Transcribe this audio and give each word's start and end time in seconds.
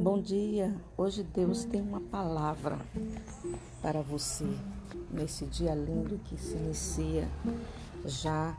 Bom 0.00 0.18
dia. 0.18 0.74
Hoje 0.96 1.22
Deus 1.22 1.66
tem 1.66 1.82
uma 1.82 2.00
palavra 2.00 2.78
para 3.82 4.00
você 4.00 4.46
nesse 5.10 5.44
dia 5.44 5.74
lindo 5.74 6.18
que 6.24 6.38
se 6.38 6.54
inicia 6.56 7.28
já 8.06 8.56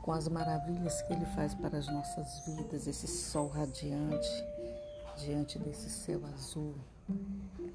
com 0.00 0.10
as 0.10 0.26
maravilhas 0.26 1.02
que 1.02 1.12
Ele 1.12 1.26
faz 1.26 1.52
para 1.52 1.76
as 1.76 1.86
nossas 1.86 2.46
vidas, 2.46 2.86
esse 2.86 3.06
sol 3.06 3.48
radiante 3.48 4.26
diante 5.18 5.58
desse 5.58 5.90
céu 5.90 6.22
azul. 6.32 6.74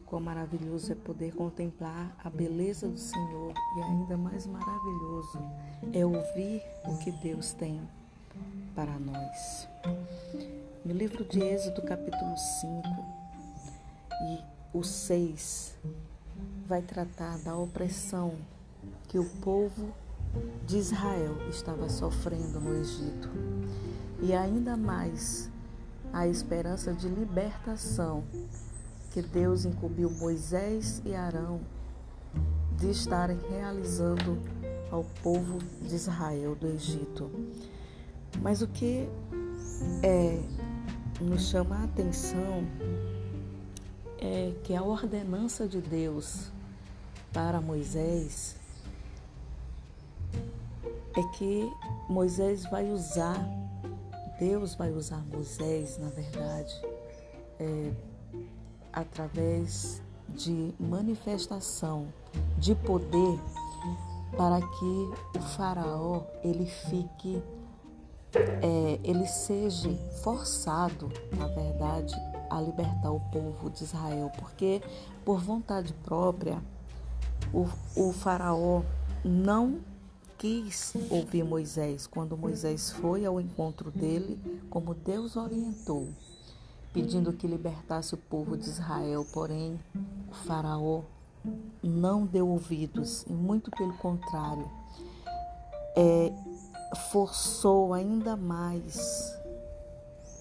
Quão 0.07 0.19
maravilhoso 0.19 0.91
é 0.91 0.95
poder 0.95 1.35
contemplar 1.35 2.17
a 2.23 2.29
beleza 2.31 2.87
do 2.87 2.97
Senhor 2.97 3.53
e 3.77 3.83
ainda 3.83 4.17
mais 4.17 4.47
maravilhoso 4.47 5.37
é 5.93 6.03
ouvir 6.03 6.63
o 6.85 6.97
que 6.97 7.11
Deus 7.11 7.53
tem 7.53 7.79
para 8.73 8.97
nós. 8.97 9.67
No 10.85 10.93
livro 10.93 11.25
de 11.25 11.41
Êxodo, 11.41 11.81
capítulo 11.81 12.37
5 12.37 12.83
e 14.23 14.77
o 14.77 14.81
6, 14.81 15.75
vai 16.65 16.81
tratar 16.81 17.37
da 17.39 17.53
opressão 17.53 18.35
que 19.09 19.19
o 19.19 19.25
povo 19.25 19.93
de 20.65 20.77
Israel 20.77 21.35
estava 21.49 21.89
sofrendo 21.89 22.61
no 22.61 22.73
Egito 22.75 23.29
e 24.21 24.33
ainda 24.33 24.77
mais 24.77 25.49
a 26.13 26.27
esperança 26.27 26.93
de 26.93 27.09
libertação 27.09 28.23
que 29.11 29.21
Deus 29.21 29.65
incumbiu 29.65 30.09
Moisés 30.09 31.01
e 31.05 31.13
Arão 31.13 31.59
de 32.77 32.89
estarem 32.89 33.37
realizando 33.49 34.37
ao 34.89 35.03
povo 35.21 35.57
de 35.81 35.93
Israel 35.93 36.55
do 36.55 36.67
Egito. 36.67 37.29
Mas 38.41 38.61
o 38.61 38.67
que 38.67 39.09
é 40.03 40.39
nos 41.21 41.49
chama 41.49 41.75
a 41.77 41.83
atenção 41.83 42.63
é 44.19 44.53
que 44.63 44.75
a 44.75 44.81
ordenança 44.81 45.67
de 45.67 45.81
Deus 45.81 46.49
para 47.33 47.59
Moisés 47.59 48.55
é 51.15 51.23
que 51.37 51.69
Moisés 52.09 52.63
vai 52.69 52.89
usar, 52.91 53.37
Deus 54.39 54.75
vai 54.75 54.91
usar 54.91 55.21
Moisés, 55.31 55.97
na 55.97 56.09
verdade, 56.09 56.73
é, 57.59 57.91
através 58.93 60.01
de 60.29 60.73
manifestação 60.79 62.07
de 62.57 62.75
poder 62.75 63.39
para 64.37 64.61
que 64.61 65.37
o 65.37 65.41
faraó 65.41 66.23
ele 66.43 66.65
fique 66.65 67.41
é, 68.33 68.99
ele 69.03 69.25
seja 69.27 69.89
forçado, 70.21 71.11
na 71.37 71.47
verdade, 71.47 72.15
a 72.49 72.61
libertar 72.61 73.11
o 73.11 73.19
povo 73.31 73.69
de 73.69 73.83
Israel, 73.83 74.31
porque 74.37 74.81
por 75.23 75.39
vontade 75.39 75.93
própria 76.03 76.61
o, 77.53 77.67
o 77.95 78.11
faraó 78.11 78.81
não 79.23 79.79
quis 80.39 80.93
ouvir 81.09 81.43
Moisés 81.43 82.07
quando 82.07 82.37
Moisés 82.37 82.91
foi 82.91 83.25
ao 83.25 83.41
encontro 83.41 83.91
dele, 83.91 84.39
como 84.69 84.93
Deus 84.93 85.35
orientou, 85.35 86.07
pedindo 86.93 87.33
que 87.33 87.45
libertasse 87.45 88.13
o 88.13 88.17
povo 88.17 88.57
de 88.57 88.69
Israel. 88.69 89.27
Porém, 89.33 89.77
o 90.29 90.33
Faraó 90.33 91.01
não 91.83 92.25
deu 92.25 92.47
ouvidos, 92.47 93.25
e 93.27 93.33
muito 93.33 93.69
pelo 93.71 93.93
contrário, 93.97 94.65
é, 95.97 96.31
forçou 96.95 97.93
ainda 97.93 98.35
mais 98.35 99.37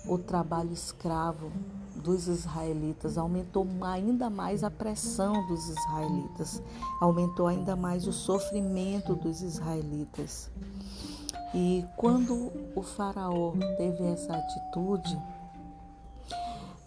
o 0.06 0.16
trabalho 0.16 0.72
escravo 0.72 1.52
dos 1.96 2.28
israelitas, 2.28 3.18
aumentou 3.18 3.66
ainda 3.82 4.30
mais 4.30 4.64
a 4.64 4.70
pressão 4.70 5.46
dos 5.46 5.68
israelitas, 5.68 6.62
aumentou 7.00 7.46
ainda 7.46 7.76
mais 7.76 8.06
o 8.06 8.12
sofrimento 8.12 9.14
dos 9.14 9.42
israelitas. 9.42 10.50
E 11.54 11.84
quando 11.96 12.52
o 12.74 12.82
Faraó 12.82 13.52
teve 13.76 14.04
essa 14.04 14.34
atitude, 14.34 15.20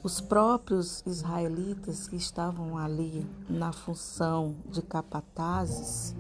os 0.03 0.19
próprios 0.19 1.03
israelitas 1.05 2.07
que 2.07 2.16
estavam 2.16 2.77
ali 2.77 3.27
na 3.47 3.71
função 3.71 4.55
de 4.66 4.81
capatazes, 4.81 6.16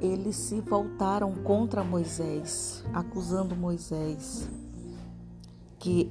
eles 0.00 0.36
se 0.36 0.60
voltaram 0.60 1.34
contra 1.34 1.82
Moisés, 1.82 2.84
acusando 2.92 3.56
Moisés 3.56 4.48
que, 5.78 6.10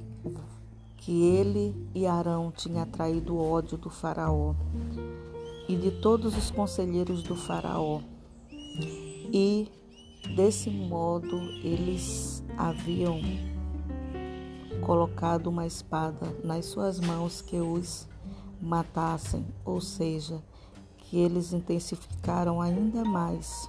que 0.96 1.22
ele 1.22 1.74
e 1.94 2.06
Arão 2.06 2.50
tinham 2.50 2.82
atraído 2.82 3.34
o 3.34 3.50
ódio 3.50 3.76
do 3.76 3.90
faraó 3.90 4.54
e 5.68 5.76
de 5.76 5.90
todos 5.90 6.36
os 6.36 6.50
conselheiros 6.50 7.22
do 7.22 7.36
faraó. 7.36 8.00
E 9.32 9.68
desse 10.34 10.70
modo 10.70 11.38
eles 11.62 12.42
haviam 12.56 13.20
colocado 14.80 15.48
uma 15.48 15.66
espada 15.66 16.34
nas 16.42 16.66
suas 16.66 16.98
mãos 16.98 17.42
que 17.42 17.56
os 17.56 18.08
matassem, 18.60 19.46
ou 19.64 19.80
seja, 19.80 20.42
que 21.08 21.18
eles 21.18 21.52
intensificaram 21.52 22.60
ainda 22.60 23.02
mais 23.02 23.68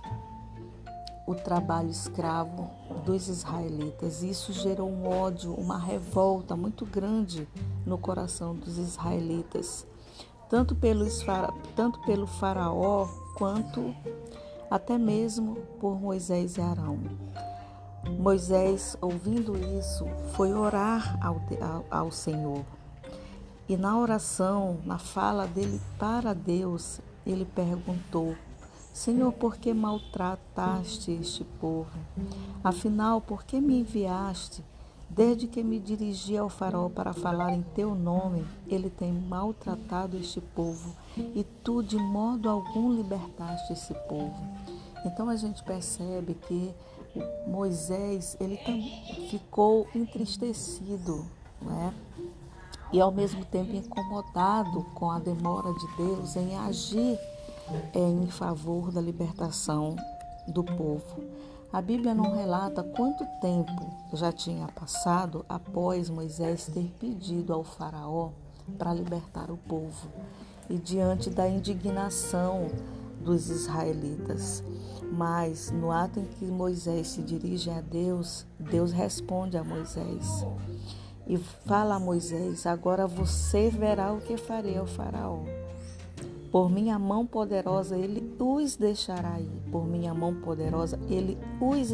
o 1.26 1.36
trabalho 1.36 1.90
escravo 1.90 2.70
dos 3.06 3.28
israelitas. 3.28 4.24
Isso 4.24 4.52
gerou 4.52 4.90
um 4.90 5.08
ódio, 5.08 5.54
uma 5.54 5.78
revolta 5.78 6.56
muito 6.56 6.86
grande 6.86 7.48
no 7.86 7.98
coração 7.98 8.56
dos 8.56 8.78
israelitas, 8.78 9.86
tanto 10.50 10.76
pelo, 10.76 11.06
tanto 11.76 12.02
pelo 12.02 12.28
faraó 12.28 13.08
quanto 13.36 13.96
até 14.70 14.98
mesmo 14.98 15.56
por 15.80 16.00
Moisés 16.00 16.58
e 16.58 16.62
Arão. 16.62 17.00
Moisés, 18.20 18.98
ouvindo 19.00 19.56
isso, 19.78 20.06
foi 20.34 20.54
orar 20.54 21.18
ao, 21.24 21.42
ao, 21.62 21.86
ao 21.90 22.12
Senhor. 22.12 22.66
E 23.68 23.78
na 23.78 24.00
oração, 24.00 24.80
na 24.84 24.98
fala 24.98 25.46
dele 25.46 25.80
para 26.00 26.34
Deus, 26.34 27.00
ele 27.32 27.46
perguntou: 27.46 28.36
Senhor, 28.94 29.32
por 29.32 29.58
que 29.58 29.74
maltrataste 29.74 31.12
este 31.12 31.44
povo? 31.44 31.90
Afinal, 32.64 33.22
por 33.22 33.44
que 33.44 33.62
me 33.62 33.80
enviaste? 33.80 34.64
Desde 35.10 35.48
que 35.48 35.64
me 35.64 35.80
dirigi 35.80 36.38
ao 36.38 36.50
faraó 36.50 36.88
para 36.88 37.14
falar 37.14 37.52
em 37.54 37.64
teu 37.74 37.96
nome, 37.96 38.46
ele 38.68 38.92
tem 38.92 39.12
maltratado 39.12 40.16
este 40.18 40.40
povo 40.40 40.96
e 41.18 41.44
tu 41.64 41.82
de 41.82 41.98
modo 41.98 42.48
algum 42.48 42.94
libertaste 42.94 43.74
esse 43.74 43.94
povo. 44.08 44.40
Então 45.04 45.28
a 45.28 45.36
gente 45.36 45.64
percebe 45.64 46.36
que 46.36 46.72
Moisés 47.48 48.38
ele 48.40 48.60
ficou 49.30 49.88
entristecido, 49.96 51.26
né? 51.62 51.94
E 52.92 53.00
ao 53.00 53.12
mesmo 53.12 53.46
tempo 53.46 53.76
incomodado 53.76 54.84
com 54.94 55.12
a 55.12 55.20
demora 55.20 55.72
de 55.74 55.88
Deus 55.98 56.36
em 56.36 56.58
agir 56.58 57.20
em 57.94 58.28
favor 58.28 58.92
da 58.92 59.00
libertação 59.00 59.96
do 60.48 60.64
povo. 60.64 61.24
A 61.72 61.82
Bíblia 61.82 62.16
não 62.16 62.36
relata 62.36 62.84
quanto 62.84 63.24
tempo 63.40 63.72
já 64.14 64.32
tinha 64.32 64.68
passado 64.70 65.46
após 65.48 66.10
Moisés 66.10 66.66
ter 66.66 66.92
pedido 67.00 67.54
ao 67.54 67.64
Faraó 67.64 68.32
para 68.78 68.94
libertar 68.94 69.52
o 69.52 69.58
povo 69.58 70.10
e 70.68 70.78
diante 70.78 71.30
da 71.30 71.48
indignação 71.48 72.68
dos 73.22 73.50
israelitas. 73.50 74.64
Mas 75.12 75.72
no 75.72 75.92
ato 75.92 76.20
em 76.20 76.26
que 76.26 76.46
Moisés 76.46 77.08
se 77.10 77.22
dirige 77.22 77.70
a 77.70 77.82
Deus, 77.82 78.46
Deus 78.60 78.92
responde 78.92 79.58
a 79.58 79.64
Moisés 79.64 80.46
e 81.30 81.38
fala 81.38 81.96
a 81.96 82.00
Moisés: 82.00 82.66
Agora 82.66 83.06
você 83.06 83.70
verá 83.70 84.12
o 84.12 84.20
que 84.20 84.36
farei 84.36 84.78
ao 84.78 84.88
Faraó. 84.88 85.44
Por 86.52 86.68
minha 86.72 86.98
mão 86.98 87.28
poderosa 87.28 87.96
ele 87.96 88.36
os 88.40 88.76
deixará 88.76 89.40
ir, 89.40 89.62
por 89.72 89.86
minha 89.86 90.16
mão 90.16 90.34
poderosa 90.34 91.00
ele 91.08 91.38
os 91.62 91.92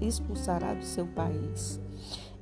expulsará 0.00 0.74
do 0.74 0.84
seu 0.84 1.06
país. 1.06 1.80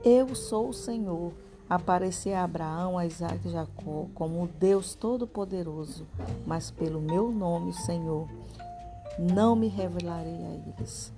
Eu 0.03 0.35
sou 0.35 0.71
o 0.71 0.75
Senhor. 0.75 1.33
Apareci 1.69 2.33
a 2.33 2.43
Abraão, 2.43 2.99
a 2.99 3.07
Isaac 3.07 3.47
e 3.47 3.51
Jacó 3.53 4.07
como 4.13 4.49
Deus 4.59 4.97
Todo-Poderoso, 4.97 6.05
mas 6.45 6.69
pelo 6.69 7.01
meu 7.01 7.31
nome, 7.31 7.73
Senhor, 7.73 8.27
não 9.17 9.55
me 9.55 9.69
revelarei 9.69 10.35
a 10.35 10.73
eles. 10.79 11.13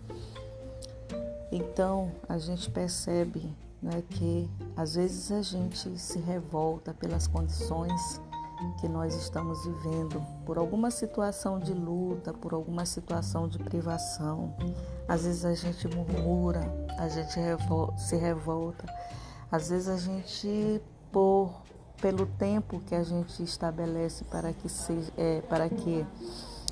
Então 1.50 2.12
a 2.28 2.36
gente 2.36 2.70
percebe 2.70 3.48
né, 3.82 4.02
que 4.10 4.48
às 4.76 4.94
vezes 4.94 5.32
a 5.32 5.42
gente 5.42 5.98
se 5.98 6.18
revolta 6.18 6.94
pelas 6.94 7.26
condições 7.26 8.20
que 8.80 8.88
nós 8.88 9.14
estamos 9.14 9.64
vivendo, 9.64 10.24
por 10.46 10.56
alguma 10.56 10.90
situação 10.90 11.58
de 11.58 11.72
luta, 11.72 12.32
por 12.32 12.52
alguma 12.52 12.86
situação 12.86 13.48
de 13.48 13.58
privação. 13.58 14.54
Às 15.08 15.24
vezes 15.24 15.44
a 15.44 15.54
gente 15.54 15.88
murmura, 15.88 16.60
a 16.96 17.08
gente 17.08 17.32
se 17.96 18.16
revolta, 18.16 18.84
às 19.50 19.68
vezes 19.68 19.88
a 19.88 19.96
gente, 19.96 20.80
por 21.10 21.62
pelo 22.00 22.26
tempo 22.26 22.80
que 22.80 22.96
a 22.96 23.04
gente 23.04 23.44
estabelece 23.44 24.24
para 24.24 24.52
que, 24.52 24.68
seja, 24.68 25.12
é, 25.16 25.40
para 25.42 25.68
que 25.68 26.04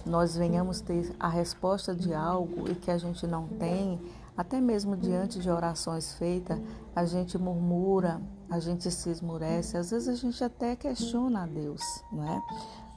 nós 0.05 0.37
venhamos 0.37 0.81
ter 0.81 1.15
a 1.21 1.29
resposta 1.29 1.95
de 1.95 2.12
algo 2.12 2.69
e 2.69 2.75
que 2.75 2.91
a 2.91 2.99
gente 2.99 3.27
não 3.29 3.47
tem, 3.47 4.01
até 4.37 4.61
mesmo 4.61 4.97
diante 4.97 5.38
de 5.38 5.50
orações 5.50 6.15
feitas, 6.15 6.59
a 6.94 7.05
gente 7.05 7.37
murmura, 7.37 8.21
a 8.49 8.59
gente 8.59 8.91
se 8.91 9.11
esmurece, 9.11 9.77
às 9.77 9.91
vezes 9.91 10.09
a 10.09 10.15
gente 10.15 10.43
até 10.43 10.75
questiona 10.75 11.44
a 11.44 11.47
Deus, 11.47 11.82
não 12.12 12.25
é? 12.25 12.43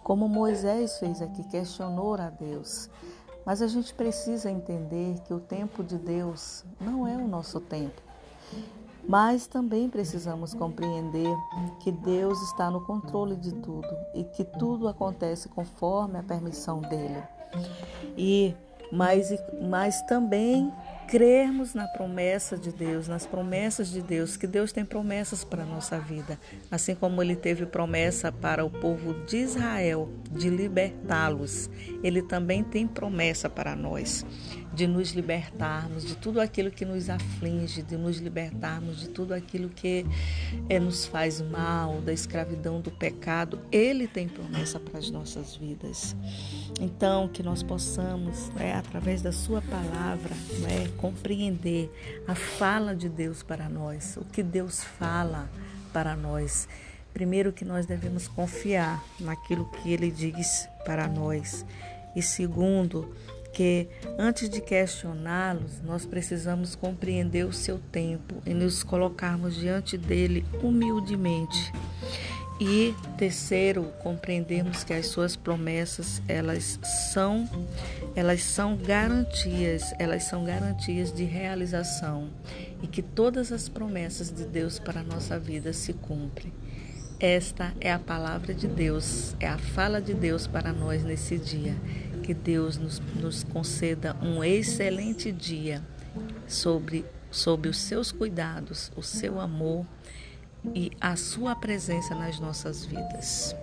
Como 0.04 0.28
Moisés 0.28 0.98
fez 1.00 1.22
aqui, 1.22 1.44
questionou 1.44 2.16
a 2.16 2.30
Deus. 2.30 2.90
Mas 3.46 3.62
a 3.62 3.68
gente 3.68 3.94
precisa 3.94 4.50
entender 4.50 5.20
que 5.22 5.34
o 5.34 5.40
tempo 5.40 5.84
de 5.84 5.98
Deus 5.98 6.64
não 6.80 7.06
é 7.08 7.16
o 7.16 7.28
nosso 7.28 7.60
tempo. 7.60 8.02
Mas 9.08 9.48
também 9.48 9.90
precisamos 9.90 10.54
compreender 10.54 11.36
que 11.82 11.92
Deus 11.92 12.42
está 12.44 12.72
no 12.72 12.86
controle 12.86 13.36
de 13.36 13.54
tudo 13.54 13.90
e 14.14 14.24
que 14.24 14.46
tudo 14.46 14.88
acontece 14.88 15.50
conforme 15.50 16.18
a 16.18 16.24
permissão 16.24 16.80
dele. 16.80 17.22
E 18.18 18.56
mas, 18.92 19.34
mas 19.62 20.02
também 20.04 20.72
crermos 21.08 21.74
na 21.74 21.88
promessa 21.88 22.58
de 22.58 22.72
Deus, 22.72 23.08
nas 23.08 23.26
promessas 23.26 23.90
de 23.90 24.02
Deus, 24.02 24.36
que 24.38 24.48
Deus 24.48 24.72
tem 24.72 24.84
promessas 24.84 25.44
para 25.44 25.64
a 25.64 25.66
nossa 25.66 26.00
vida, 26.00 26.40
assim 26.72 26.96
como 26.96 27.22
ele 27.22 27.36
teve 27.36 27.66
promessa 27.66 28.32
para 28.32 28.66
o 28.66 28.70
povo 28.70 29.14
de 29.26 29.38
Israel 29.38 30.10
de 30.32 30.50
libertá-los, 30.50 31.70
ele 32.04 32.22
também 32.22 32.64
tem 32.64 32.88
promessa 32.88 33.50
para 33.50 33.76
nós 33.76 34.26
de 34.74 34.88
nos 34.88 35.12
libertarmos 35.12 36.04
de 36.04 36.16
tudo 36.16 36.42
aquilo 36.42 36.72
que 36.72 36.84
nos 36.84 37.10
aflige, 37.10 37.84
de 37.84 37.96
nos 37.96 38.18
libertarmos 38.18 39.00
de 39.02 39.10
tudo 39.10 39.34
aquilo 39.34 39.70
que 39.70 40.06
é, 40.68 40.80
nos 40.80 41.06
faz 41.06 41.42
mal, 41.42 42.02
da 42.02 42.12
escravidão, 42.12 42.82
do 42.82 42.90
pecado. 42.90 43.60
Ele 43.72 44.08
tem 44.08 44.28
promessa 44.28 44.80
para 44.80 44.98
as 44.98 45.10
nossas 45.10 45.56
vidas. 45.56 46.16
Então, 46.82 47.28
que 47.28 47.44
nós 47.44 47.62
possamos, 47.62 48.50
né, 48.50 48.74
através 48.74 49.22
da 49.22 49.32
Sua 49.32 49.62
palavra, 49.62 50.36
né, 50.60 50.90
compreender 50.98 51.92
a 52.28 52.34
fala 52.34 52.96
de 52.96 53.08
Deus 53.08 53.44
para 53.44 53.70
nós, 53.70 54.18
o 54.18 54.26
que 54.26 54.42
Deus 54.42 54.84
fala 54.84 55.50
para 55.92 56.16
nós. 56.16 56.68
Primeiro, 57.14 57.54
que 57.54 57.64
nós 57.64 57.86
devemos 57.86 58.28
confiar 58.28 59.04
naquilo 59.20 59.70
que 59.70 59.94
Ele 59.94 60.10
diz 60.10 60.68
para 60.84 61.08
nós. 61.08 61.64
E 62.16 62.22
segundo, 62.22 63.14
que 63.54 63.88
antes 64.18 64.50
de 64.50 64.60
questioná-los, 64.60 65.82
nós 65.84 66.06
precisamos 66.06 66.76
compreender 66.76 67.46
o 67.46 67.54
seu 67.54 67.80
tempo 67.92 68.36
e 68.46 68.54
nos 68.54 68.84
colocarmos 68.84 69.56
diante 69.56 69.98
dele 69.98 70.44
humildemente. 70.62 71.72
E 72.60 72.94
terceiro, 73.18 73.92
compreendermos 74.02 74.84
que 74.84 74.94
as 74.94 75.08
suas 75.08 75.36
promessas, 75.36 76.22
elas 76.28 76.80
são 77.14 77.50
elas 78.16 78.44
são 78.44 78.78
garantias, 78.78 79.92
elas 79.98 80.24
são 80.26 80.46
garantias 80.46 81.12
de 81.12 81.24
realização 81.24 82.30
e 82.82 82.88
que 82.88 83.02
todas 83.02 83.52
as 83.52 83.68
promessas 83.68 84.32
de 84.32 84.46
Deus 84.46 84.78
para 84.78 85.02
a 85.02 85.04
nossa 85.04 85.40
vida 85.40 85.74
se 85.74 85.94
cumprem. 85.94 86.54
Esta 87.20 87.74
é 87.80 87.92
a 87.92 87.98
palavra 87.98 88.54
de 88.54 88.68
Deus, 88.68 89.36
é 89.40 89.48
a 89.48 89.58
fala 89.58 90.02
de 90.02 90.14
Deus 90.14 90.46
para 90.46 90.72
nós 90.72 91.04
nesse 91.04 91.38
dia. 91.38 91.76
Que 92.24 92.34
Deus 92.34 92.78
nos, 92.78 93.00
nos 93.16 93.44
conceda 93.44 94.16
um 94.22 94.42
excelente 94.44 95.32
dia 95.32 95.84
sobre, 96.48 97.06
sobre 97.30 97.70
os 97.70 97.78
seus 97.78 98.12
cuidados, 98.14 98.92
o 98.96 99.04
seu 99.04 99.42
amor 99.42 99.86
e 100.74 100.92
a 101.02 101.18
sua 101.18 101.54
presença 101.54 102.16
nas 102.16 102.40
nossas 102.40 102.86
vidas. 102.86 103.54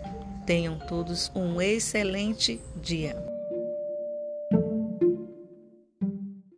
Tenham 0.45 0.79
todos 0.79 1.33
um 1.35 1.61
excelente 1.61 2.61
dia. 2.83 3.30